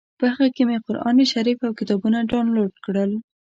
په 0.19 0.25
هغه 0.31 0.47
کې 0.55 0.63
مې 0.69 0.77
قران 0.85 1.17
شریف 1.33 1.59
او 1.67 1.71
کتابونه 1.79 2.17
ډاونلوډ 2.31 2.73
کړل. 2.85 3.11